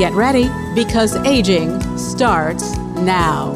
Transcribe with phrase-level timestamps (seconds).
[0.00, 3.52] Get ready because aging starts now.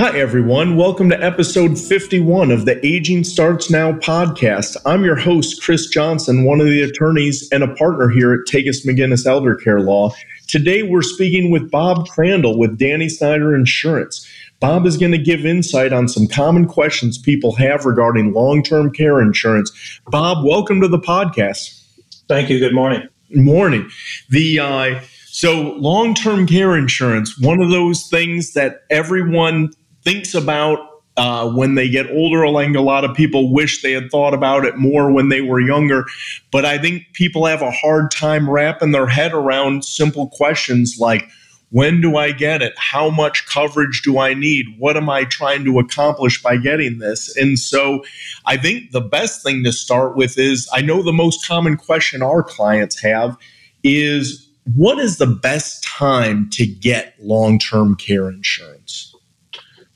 [0.00, 0.74] Hi, everyone.
[0.74, 4.76] Welcome to episode 51 of the Aging Starts Now podcast.
[4.84, 8.84] I'm your host, Chris Johnson, one of the attorneys and a partner here at Takis
[8.84, 10.10] McGinnis Elder Care Law.
[10.48, 14.28] Today, we're speaking with Bob Crandall with Danny Snyder Insurance.
[14.58, 18.92] Bob is going to give insight on some common questions people have regarding long term
[18.92, 20.00] care insurance.
[20.08, 21.81] Bob, welcome to the podcast.
[22.28, 22.58] Thank you.
[22.58, 23.08] Good morning.
[23.30, 23.90] Morning.
[24.30, 29.70] The uh, so long term care insurance, one of those things that everyone
[30.04, 30.78] thinks about
[31.16, 32.46] uh, when they get older.
[32.46, 35.60] Think a lot of people wish they had thought about it more when they were
[35.60, 36.04] younger.
[36.50, 41.28] But I think people have a hard time wrapping their head around simple questions like,
[41.72, 42.74] when do I get it?
[42.76, 44.66] How much coverage do I need?
[44.78, 47.34] What am I trying to accomplish by getting this?
[47.34, 48.04] And so
[48.44, 52.22] I think the best thing to start with is I know the most common question
[52.22, 53.38] our clients have
[53.82, 59.14] is what is the best time to get long term care insurance?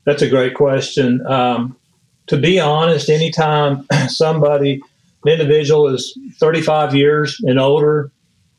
[0.03, 1.25] That's a great question.
[1.27, 1.77] Um,
[2.25, 4.81] to be honest, anytime somebody,
[5.25, 8.11] an individual is 35 years and older,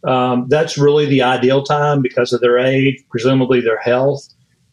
[0.08, 4.26] um, that's really the ideal time because of their age, presumably their health,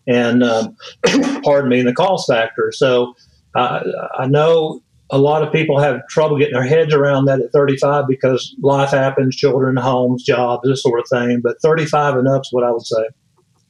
[0.07, 0.77] and um,
[1.43, 2.71] pardon me, the cost factor.
[2.71, 3.13] So
[3.53, 3.81] uh,
[4.17, 8.07] I know a lot of people have trouble getting their heads around that at 35
[8.07, 11.41] because life happens, children, homes, jobs, this sort of thing.
[11.43, 13.03] But 35 and up is what I would say.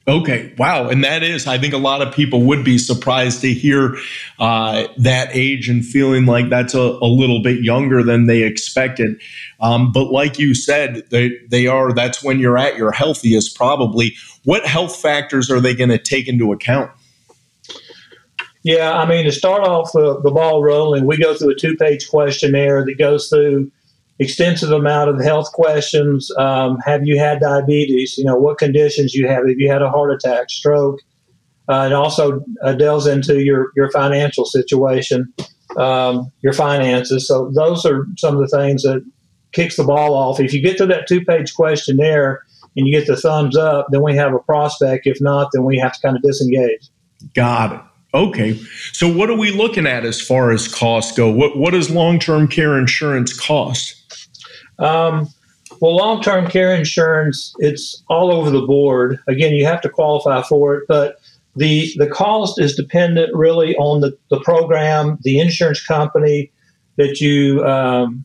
[0.08, 0.88] Okay, wow.
[0.88, 3.96] And that is, I think a lot of people would be surprised to hear
[4.38, 9.20] uh, that age and feeling like that's a, a, little bit younger than they expected.
[9.58, 14.14] Um, but like you said, they, they are, that's when you're at your healthiest probably.
[14.44, 16.92] What health factors are they going to take into account?
[18.62, 21.76] Yeah, I mean, to start off uh, the ball rolling, we go through a two
[21.76, 23.72] page questionnaire that goes through
[24.18, 26.30] extensive amount of health questions.
[26.38, 28.16] Um, have you had diabetes?
[28.16, 29.46] You know, what conditions you have?
[29.46, 31.00] Have you had a heart attack, stroke?
[31.68, 35.32] Uh, it also uh, delves into your, your financial situation,
[35.76, 37.26] um, your finances.
[37.26, 39.04] So those are some of the things that
[39.52, 40.38] kicks the ball off.
[40.38, 42.42] If you get to that two page questionnaire
[42.76, 45.06] and you get the thumbs up, then we have a prospect.
[45.06, 46.88] If not, then we have to kind of disengage.
[47.34, 47.80] Got it.
[48.14, 48.58] Okay.
[48.92, 51.30] So what are we looking at as far as costs go?
[51.30, 54.05] What what does long-term care insurance cost?
[54.78, 55.28] Um,
[55.80, 59.18] well, long term care insurance, it's all over the board.
[59.28, 61.20] Again, you have to qualify for it, but
[61.56, 66.52] the, the cost is dependent really on the, the program, the insurance company
[66.96, 68.24] that you um,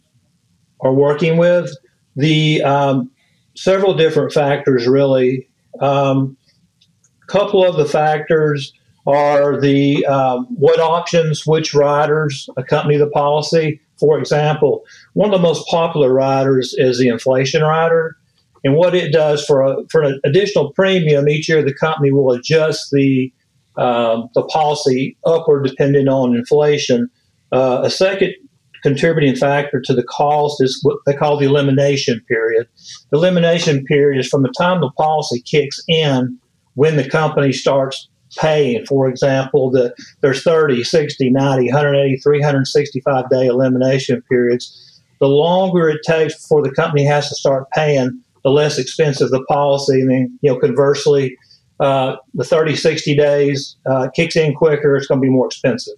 [0.81, 1.71] are working with.
[2.15, 3.09] The um,
[3.55, 5.47] several different factors, really.
[5.79, 6.37] A um,
[7.27, 8.73] couple of the factors
[9.07, 13.79] are the um, what options, which riders accompany the policy.
[14.01, 18.17] For example, one of the most popular riders is the inflation rider.
[18.63, 22.31] And what it does for a, for an additional premium each year, the company will
[22.31, 23.31] adjust the
[23.77, 27.09] um, the policy upward depending on inflation.
[27.53, 28.33] Uh, a second
[28.83, 32.67] contributing factor to the cost is what they call the elimination period.
[33.11, 36.37] The elimination period is from the time the policy kicks in
[36.73, 38.85] when the company starts paying.
[38.85, 45.01] For example, the, there's 30, 60, 90, 180, 365 day elimination periods.
[45.19, 49.43] The longer it takes before the company has to start paying, the less expensive the
[49.43, 50.01] policy.
[50.01, 51.37] I mean, you know, conversely,
[51.79, 55.95] uh, the 30, 60 days uh, kicks in quicker, it's going to be more expensive.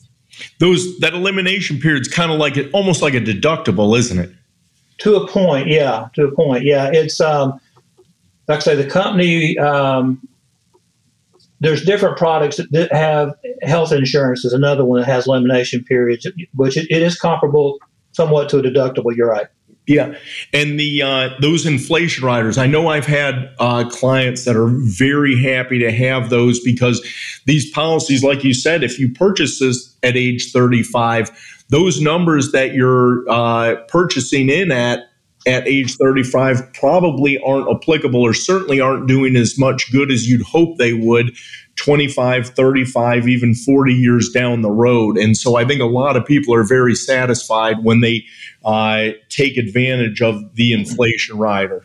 [0.60, 4.32] Those that elimination period is kind of like it, almost like a deductible, isn't it?
[5.00, 6.08] To a point, yeah.
[6.16, 6.90] To a point, yeah.
[6.92, 7.60] It's um,
[8.48, 10.28] like I say, the company um,
[11.64, 16.76] there's different products that have health insurance is another one that has elimination periods, which
[16.76, 17.80] it, is comparable
[18.12, 19.16] somewhat to a deductible.
[19.16, 19.48] You're right.
[19.88, 20.16] Yeah,
[20.54, 22.58] and the uh, those inflation riders.
[22.58, 27.06] I know I've had uh, clients that are very happy to have those because
[27.46, 31.32] these policies, like you said, if you purchase this at age 35,
[31.70, 35.00] those numbers that you're uh, purchasing in at
[35.46, 40.42] at age 35 probably aren't applicable or certainly aren't doing as much good as you'd
[40.42, 41.36] hope they would
[41.76, 45.18] 25, 35, even 40 years down the road.
[45.18, 48.26] And so I think a lot of people are very satisfied when they
[48.64, 51.84] uh, take advantage of the inflation rider.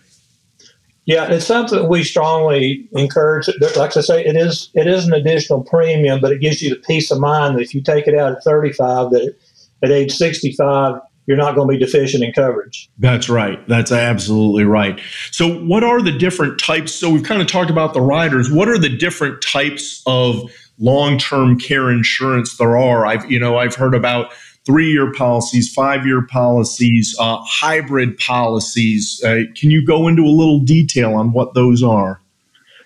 [1.06, 3.48] Yeah, it's something we strongly encourage.
[3.76, 6.76] Like I say, it is it is an additional premium, but it gives you the
[6.76, 9.34] peace of mind that if you take it out at 35, that
[9.82, 12.88] at age 65, you're not going to be deficient in coverage.
[12.98, 13.60] That's right.
[13.68, 14.98] That's absolutely right.
[15.30, 16.94] So, what are the different types?
[16.94, 18.50] So, we've kind of talked about the riders.
[18.50, 23.04] What are the different types of long-term care insurance there are?
[23.04, 24.32] I've you know I've heard about
[24.64, 29.22] three year policies, five year policies, uh, hybrid policies.
[29.22, 32.22] Uh, can you go into a little detail on what those are?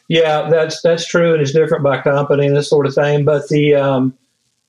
[0.08, 3.24] Yeah, that's that's true, and it's different by company and this sort of thing.
[3.24, 4.18] But the um,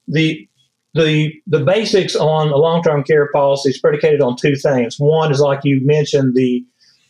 [0.08, 0.48] the
[0.94, 4.98] the the basics on a long term care policy is predicated on two things.
[5.00, 6.66] One is like you mentioned, the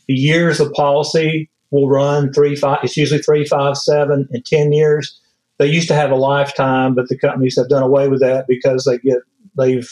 [0.08, 2.80] the years of policy will run three five.
[2.84, 5.20] It's usually three, five, seven, and ten years.
[5.60, 8.86] They used to have a lifetime, but the companies have done away with that because
[8.86, 9.20] they get
[9.58, 9.90] they've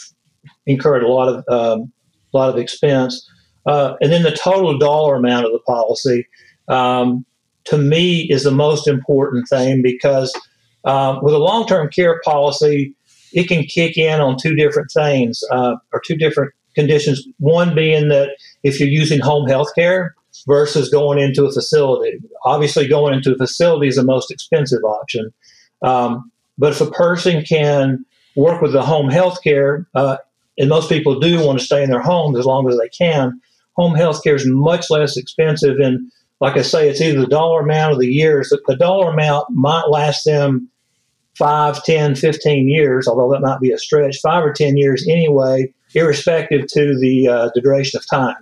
[0.66, 1.92] incurred a lot of um,
[2.32, 3.28] a lot of expense.
[3.66, 6.26] Uh, and then the total dollar amount of the policy,
[6.68, 7.24] um,
[7.64, 10.34] to me, is the most important thing because
[10.84, 12.94] uh, with a long term care policy,
[13.32, 17.26] it can kick in on two different things uh, or two different conditions.
[17.38, 20.14] One being that if you're using home health care
[20.46, 25.32] versus going into a facility, obviously going into a facility is the most expensive option.
[25.82, 28.04] Um, but if a person can
[28.36, 30.16] work with the home health care, uh,
[30.58, 33.40] and most people do want to stay in their homes as long as they can.
[33.76, 35.78] Home health care is much less expensive.
[35.78, 38.50] And like I say, it's either the dollar amount or the years.
[38.50, 40.68] The dollar amount might last them
[41.36, 45.72] 5, 10, 15 years, although that might be a stretch, 5 or 10 years anyway,
[45.94, 48.36] irrespective to the, uh, the duration of time.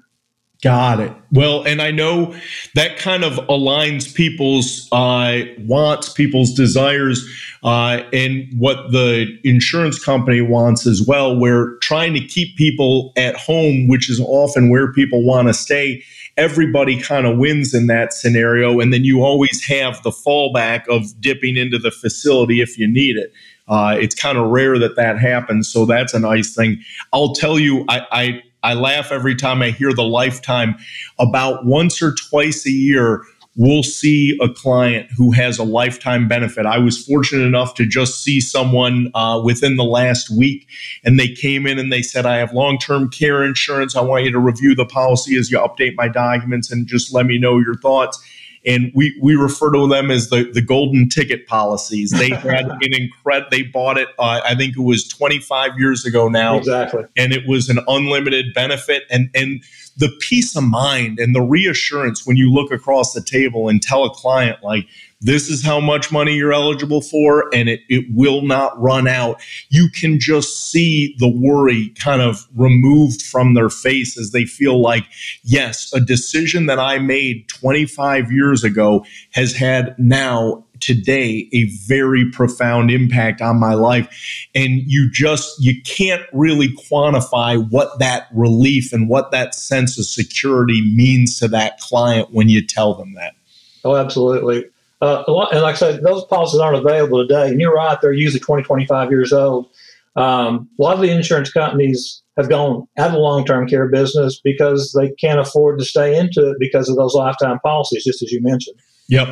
[0.63, 1.13] Got it.
[1.33, 2.35] Well, and I know
[2.75, 7.27] that kind of aligns people's uh, wants, people's desires,
[7.63, 11.39] uh, and what the insurance company wants as well.
[11.39, 16.03] We're trying to keep people at home, which is often where people want to stay.
[16.37, 18.81] Everybody kind of wins in that scenario.
[18.81, 23.17] And then you always have the fallback of dipping into the facility if you need
[23.17, 23.33] it.
[23.69, 25.69] Uh, it's kind of rare that that happens.
[25.69, 26.83] So that's a nice thing.
[27.13, 30.77] I'll tell you, I, I I laugh every time I hear the lifetime.
[31.19, 33.25] About once or twice a year,
[33.61, 36.65] we'll see a client who has a lifetime benefit.
[36.65, 40.67] I was fortunate enough to just see someone uh, within the last week,
[41.05, 43.95] and they came in and they said, I have long term care insurance.
[43.95, 47.27] I want you to review the policy as you update my documents and just let
[47.27, 48.19] me know your thoughts
[48.67, 52.11] and we we refer to them as the the golden ticket policies.
[52.11, 53.49] They had an incredible.
[53.51, 54.09] They bought it.
[54.19, 56.59] Uh, I think it was 25 years ago now.
[56.59, 57.05] Exactly.
[57.17, 59.63] And it was an unlimited benefit, and and
[59.97, 64.05] the peace of mind and the reassurance when you look across the table and tell
[64.05, 64.87] a client like
[65.21, 69.41] this is how much money you're eligible for and it, it will not run out.
[69.69, 74.81] You can just see the worry kind of removed from their face as they feel
[74.81, 75.05] like
[75.45, 82.31] yes a decision that i made 25 years ago has had now today a very
[82.31, 84.09] profound impact on my life.
[84.55, 90.07] And you just you can't really quantify what that relief and what that sense of
[90.07, 93.35] security means to that client when you tell them that.
[93.85, 94.65] Oh absolutely
[95.01, 97.49] uh, and like I said, those policies aren't available today.
[97.49, 99.69] And you're right; they're usually 20, 25 years old.
[100.17, 104.41] Um, a lot of the insurance companies have gone out of the long-term care business
[104.43, 108.33] because they can't afford to stay into it because of those lifetime policies, just as
[108.33, 108.79] you mentioned.
[109.09, 109.29] Yep.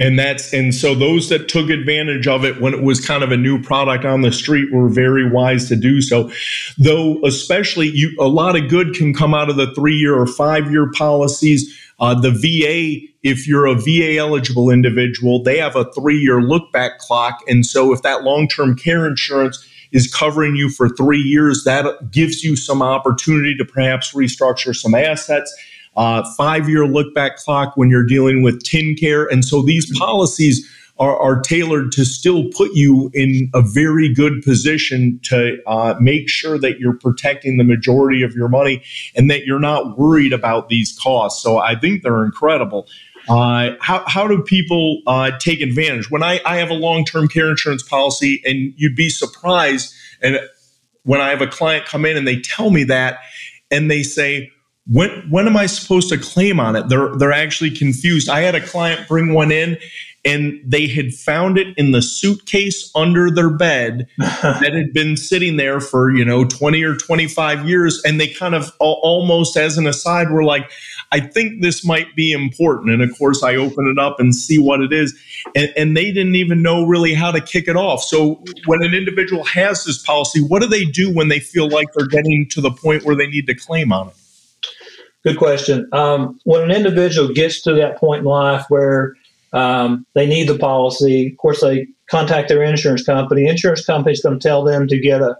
[0.00, 3.30] And that's and so those that took advantage of it when it was kind of
[3.30, 6.32] a new product on the street were very wise to do so.
[6.78, 10.90] Though especially you a lot of good can come out of the 3-year or 5-year
[10.90, 11.80] policies.
[12.00, 16.98] Uh, the VA if you're a VA eligible individual, they have a 3-year look back
[16.98, 22.10] clock and so if that long-term care insurance is covering you for 3 years, that
[22.12, 25.52] gives you some opportunity to perhaps restructure some assets
[25.96, 29.26] uh, five year look back clock when you're dealing with TennCare.
[29.30, 34.42] And so these policies are, are, tailored to still put you in a very good
[34.42, 38.82] position to uh, make sure that you're protecting the majority of your money
[39.16, 41.42] and that you're not worried about these costs.
[41.42, 42.86] So I think they're incredible.
[43.28, 46.10] Uh, how, how do people uh, take advantage?
[46.10, 50.38] When I, I have a long term care insurance policy, and you'd be surprised, and
[51.04, 53.20] when I have a client come in and they tell me that,
[53.70, 54.50] and they say,
[54.86, 56.88] when when am I supposed to claim on it?
[56.88, 58.28] They're they're actually confused.
[58.28, 59.78] I had a client bring one in
[60.24, 65.56] and they had found it in the suitcase under their bed that had been sitting
[65.56, 69.86] there for, you know, 20 or 25 years and they kind of almost as an
[69.86, 70.70] aside were like
[71.12, 72.90] I think this might be important.
[72.90, 75.18] And of course, I open it up and see what it is.
[75.54, 78.02] And, and, they didn't even know really how to kick it off.
[78.02, 81.88] So, when an individual has this policy, what do they do when they feel like
[81.94, 84.14] they're getting to the point where they need to claim on it?
[85.24, 85.88] Good question.
[85.92, 89.14] Um, when an individual gets to that point in life where
[89.52, 93.46] um, they need the policy, of course, they contact their insurance company.
[93.46, 95.36] Insurance company is going to tell them to get a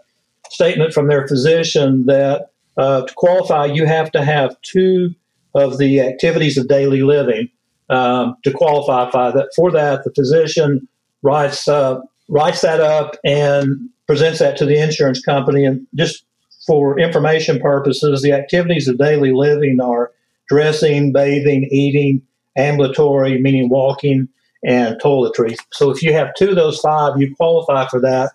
[0.51, 5.15] statement from their physician that uh, to qualify, you have to have two
[5.55, 7.49] of the activities of daily living
[7.91, 9.51] um, to qualify for that.
[9.55, 10.89] For that, the physician
[11.23, 15.65] writes uh, writes that up and presents that to the insurance company.
[15.65, 16.25] And just
[16.67, 20.13] for information purposes, the activities of daily living are
[20.49, 22.23] dressing, bathing, eating,
[22.57, 24.29] ambulatory, meaning walking,
[24.65, 25.59] and toiletries.
[25.73, 28.33] So if you have two of those five, you qualify for that.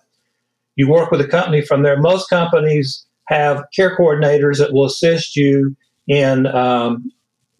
[0.76, 2.00] You work with a company from there.
[2.00, 5.76] Most companies have care coordinators that will assist you
[6.10, 7.10] in um,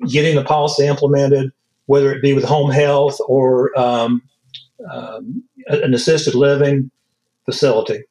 [0.09, 1.53] getting the policy implemented,
[1.87, 4.21] whether it be with home health or um,
[4.91, 6.91] um, an assisted living
[7.45, 8.03] facility.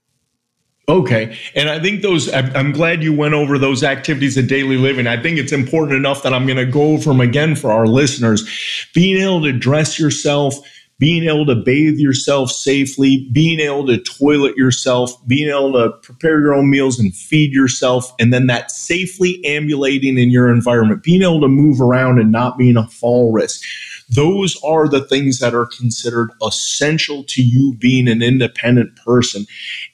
[0.88, 1.38] Okay.
[1.56, 5.06] And I think those, I'm glad you went over those activities of daily living.
[5.06, 7.86] I think it's important enough that I'm going to go over them again for our
[7.86, 8.88] listeners.
[8.96, 10.56] Being able to dress yourself,
[11.00, 16.42] being able to bathe yourself safely, being able to toilet yourself, being able to prepare
[16.42, 21.22] your own meals and feed yourself, and then that safely ambulating in your environment, being
[21.22, 23.62] able to move around and not being a fall risk.
[24.10, 29.46] Those are the things that are considered essential to you being an independent person.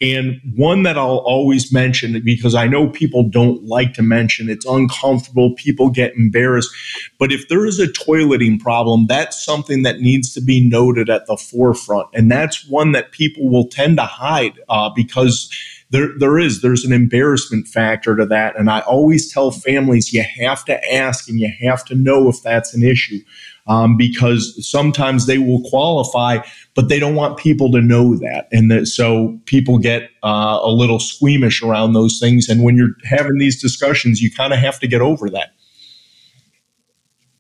[0.01, 4.65] And one that I'll always mention because I know people don't like to mention, it's
[4.65, 6.72] uncomfortable, people get embarrassed.
[7.19, 11.27] But if there is a toileting problem, that's something that needs to be noted at
[11.27, 12.07] the forefront.
[12.13, 15.50] And that's one that people will tend to hide uh, because
[15.91, 20.24] there, there is there's an embarrassment factor to that and i always tell families you
[20.24, 23.19] have to ask and you have to know if that's an issue
[23.67, 26.39] um, because sometimes they will qualify,
[26.75, 28.48] but they don't want people to know that.
[28.51, 32.48] And that, so people get uh, a little squeamish around those things.
[32.48, 35.53] And when you're having these discussions, you kind of have to get over that.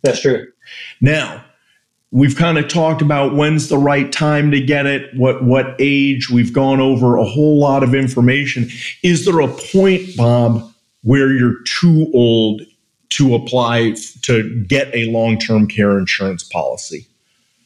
[0.01, 0.47] That's true.
[1.01, 1.43] Now,
[2.11, 6.29] we've kind of talked about when's the right time to get it, what what age.
[6.29, 8.69] We've gone over a whole lot of information.
[9.03, 12.61] Is there a point, Bob, where you're too old
[13.09, 17.07] to apply to get a long term care insurance policy?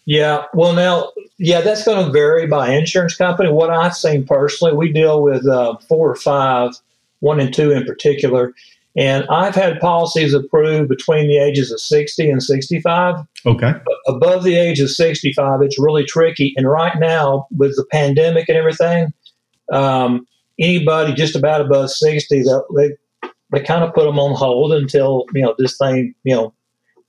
[0.06, 3.52] Yeah, well, now, yeah, that's going to vary by insurance company.
[3.52, 6.72] What I've seen personally, we deal with uh, four or five,
[7.20, 8.54] one and two in particular,
[8.98, 13.16] and I've had policies approved between the ages of 60 and 65.
[13.46, 13.74] Okay.
[14.08, 16.54] Above the age of 65, it's really tricky.
[16.58, 19.14] And right now, with the pandemic and everything,
[19.72, 20.28] um,
[20.60, 22.44] anybody just about above 60,
[22.76, 22.90] they,
[23.52, 26.54] they kind of put them on hold until you know this thing you know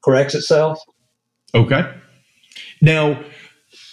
[0.02, 0.80] corrects itself.
[1.54, 1.92] Okay.
[2.80, 3.22] Now,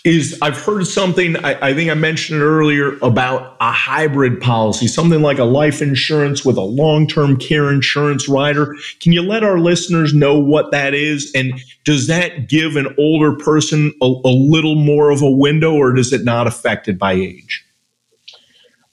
[0.06, 1.36] is I've heard something.
[1.44, 5.82] I, I, think I mentioned it earlier about a hybrid policy, something like a life
[5.82, 8.75] insurance with a long-term care insurance rider.
[9.01, 13.36] Can you let our listeners know what that is, and does that give an older
[13.36, 17.66] person a, a little more of a window, or does it not affected by age?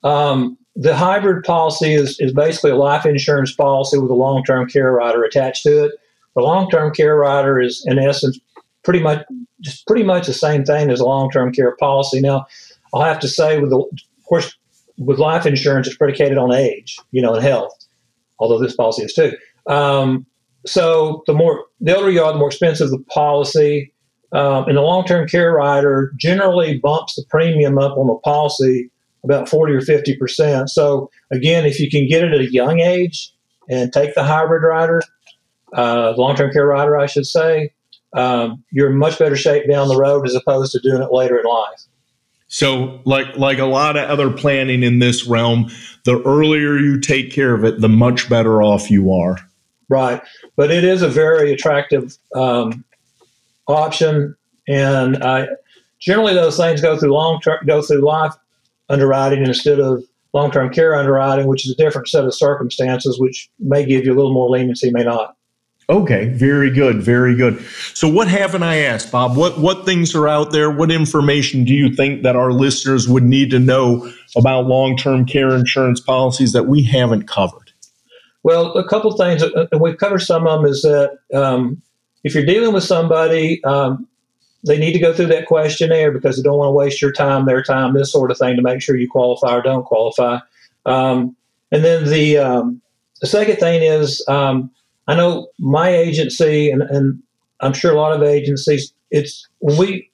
[0.02, 4.68] Um, the hybrid policy is, is basically a life insurance policy with a long term
[4.68, 5.92] care rider attached to it.
[6.34, 8.38] The long term care rider is, in essence,
[8.82, 9.24] pretty much
[9.60, 12.20] just pretty much the same thing as a long term care policy.
[12.20, 12.46] Now,
[12.92, 14.56] I'll have to say, with the, of course,
[14.98, 17.72] with life insurance, it's predicated on age, you know, and health.
[18.40, 19.32] Although this policy is too.
[19.68, 20.26] Um,
[20.66, 23.92] so the more the older you are, the more expensive the policy.
[24.32, 28.90] Um, and the long term care rider generally bumps the premium up on the policy
[29.24, 30.68] about 40 or 50%.
[30.68, 33.32] So, again, if you can get it at a young age
[33.68, 35.00] and take the hybrid rider,
[35.74, 37.72] uh, long term care rider, I should say,
[38.14, 41.38] um, you're in much better shape down the road as opposed to doing it later
[41.38, 41.80] in life.
[42.46, 45.70] So, like like a lot of other planning in this realm,
[46.04, 49.38] the earlier you take care of it, the much better off you are.
[49.88, 50.22] Right,
[50.56, 52.84] but it is a very attractive um,
[53.66, 54.36] option,
[54.68, 55.48] and I,
[55.98, 58.34] generally those things go through long term, go through life
[58.88, 63.48] underwriting instead of long term care underwriting, which is a different set of circumstances, which
[63.58, 65.36] may give you a little more leniency, may not.
[65.88, 67.62] Okay, very good, very good.
[67.92, 69.36] So, what haven't I asked, Bob?
[69.36, 70.70] What what things are out there?
[70.70, 75.26] What information do you think that our listeners would need to know about long term
[75.26, 77.72] care insurance policies that we haven't covered?
[78.42, 80.70] Well, a couple of things, and we've covered some of them.
[80.70, 81.82] Is that um,
[82.24, 84.08] if you're dealing with somebody, um,
[84.66, 87.46] they need to go through that questionnaire because they don't want to waste your time,
[87.46, 90.38] their time, this sort of thing to make sure you qualify or don't qualify.
[90.86, 91.36] Um,
[91.70, 92.80] and then the um,
[93.20, 94.70] the second thing is, um,
[95.06, 97.22] I know my agency, and, and
[97.60, 100.10] I'm sure a lot of agencies, it's we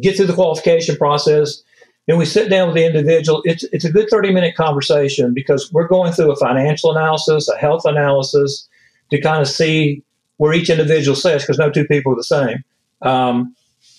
[0.00, 1.62] get through the qualification process
[2.08, 5.72] and we sit down with the individual, it's, it's a good 30 minute conversation because
[5.72, 8.68] we're going through a financial analysis, a health analysis,
[9.10, 10.02] to kind of see
[10.36, 12.62] where each individual sits because no two people are the same.
[13.02, 13.55] Um,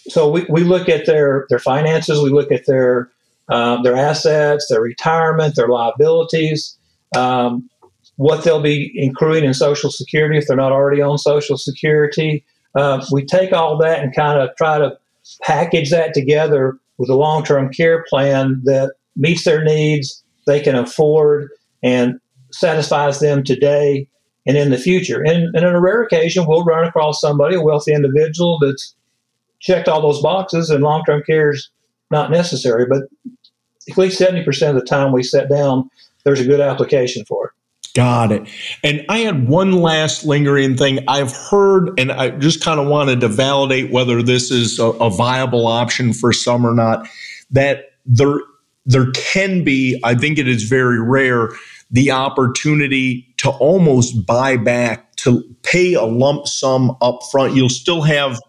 [0.10, 3.10] so we, we look at their their finances, we look at their
[3.50, 6.78] uh, their assets, their retirement, their liabilities,
[7.16, 7.70] um,
[8.18, 12.44] what they'll be accruing in Social Security if they're not already on Social Security.
[12.76, 14.98] Uh, we take all that and kind of try to
[15.42, 20.76] package that together with a long term care plan that meets their needs, they can
[20.76, 21.50] afford,
[21.84, 22.20] and
[22.52, 24.08] satisfies them today
[24.46, 25.22] and in the future.
[25.22, 28.96] And, and on a rare occasion, we'll run across somebody, a wealthy individual that's
[29.60, 31.70] checked all those boxes and long term care is
[32.12, 32.86] not necessary.
[32.86, 33.04] But
[33.90, 35.90] at least 70% of the time we sit down,
[36.24, 37.52] there's a good application for it.
[37.96, 38.48] Got it.
[38.84, 41.00] And I had one last lingering thing.
[41.08, 45.10] I've heard, and I just kind of wanted to validate whether this is a, a
[45.10, 47.08] viable option for some or not,
[47.50, 48.40] that there
[48.86, 51.50] there can be, I think it is very rare,
[51.92, 57.54] the opportunity to almost buy back, to pay a lump sum up front.
[57.54, 58.40] You'll still have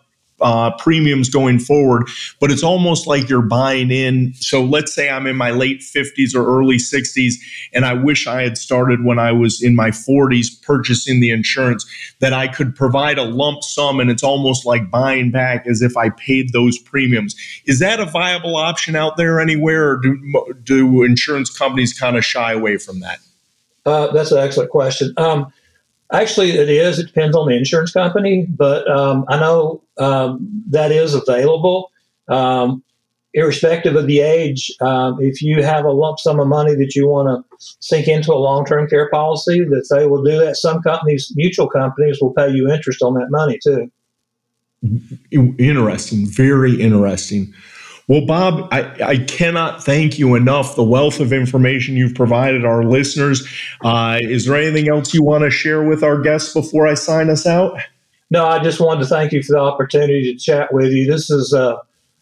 [0.40, 2.08] uh, premiums going forward,
[2.40, 4.32] but it's almost like you're buying in.
[4.34, 7.34] So let's say I'm in my late 50s or early 60s,
[7.72, 11.86] and I wish I had started when I was in my 40s purchasing the insurance,
[12.20, 15.96] that I could provide a lump sum, and it's almost like buying back as if
[15.96, 17.34] I paid those premiums.
[17.66, 22.24] Is that a viable option out there anywhere, or do, do insurance companies kind of
[22.24, 23.18] shy away from that?
[23.86, 25.14] Uh, that's an excellent question.
[25.16, 25.52] Um,
[26.10, 26.98] Actually, it is.
[26.98, 31.90] It depends on the insurance company, but um, I know um, that is available.
[32.28, 32.82] Um,
[33.34, 37.06] irrespective of the age, um, if you have a lump sum of money that you
[37.06, 40.56] want to sink into a long term care policy, that they will do that.
[40.56, 43.90] Some companies, mutual companies, will pay you interest on that money too.
[45.30, 46.26] Interesting.
[46.26, 47.52] Very interesting.
[48.06, 50.76] Well, Bob, I, I, cannot thank you enough.
[50.76, 53.46] The wealth of information you've provided our listeners.
[53.84, 57.28] Uh, is there anything else you want to share with our guests before I sign
[57.28, 57.78] us out?
[58.30, 61.06] No, I just wanted to thank you for the opportunity to chat with you.
[61.10, 61.76] This is, uh,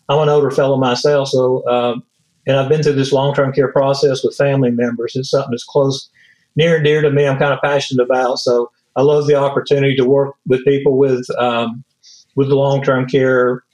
[0.09, 2.05] I'm an older fellow myself, so, um,
[2.47, 5.16] and I've been through this long term care process with family members.
[5.16, 6.09] It's something that's close,
[6.55, 7.27] near and dear to me.
[7.27, 8.38] I'm kind of passionate about.
[8.38, 11.83] So I love the opportunity to work with people with, um,
[12.37, 13.64] with the long term care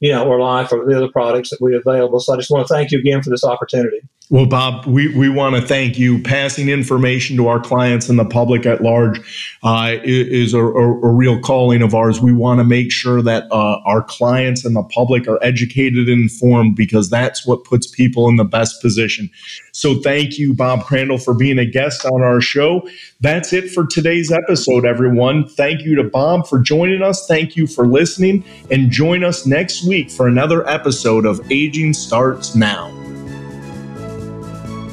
[0.00, 2.20] you know, or life or the other products that we available.
[2.20, 4.00] So I just want to thank you again for this opportunity.
[4.30, 6.22] Well, Bob, we, we want to thank you.
[6.22, 9.18] Passing information to our clients and the public at large
[9.62, 12.20] uh, is a, a, a, real calling of ours.
[12.20, 16.24] We want to make sure that uh, our clients and the public are educated and
[16.24, 19.30] informed because that's what puts people in the best position.
[19.72, 22.86] So thank you, Bob Crandall, for being a guest on our show.
[23.22, 25.48] That's it for today's episode, everyone.
[25.48, 27.26] Thank you to Bob for joining us.
[27.26, 28.44] Thank you for listening.
[28.70, 32.97] And join us next week for another episode of Aging Starts Now.